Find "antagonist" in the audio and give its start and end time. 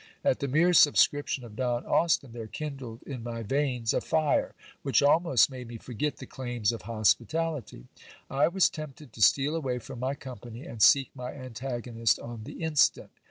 11.33-12.19